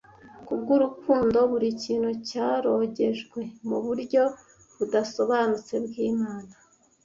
[0.47, 4.23] kubwurukundo buri kintu cyarogejwe muburyo
[4.91, 6.53] busobanutse bwimana